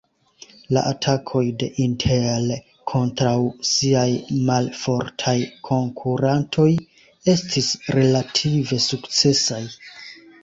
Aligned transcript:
La 0.75 0.81
atakoj 0.91 1.41
de 1.63 1.67
Intel 1.83 2.47
kontraŭ 2.91 3.33
siaj 3.71 4.05
malfortaj 4.47 5.35
konkurantoj 5.69 6.67
estis 7.37 7.69
relative 7.99 8.81
sukcesaj. 8.87 9.63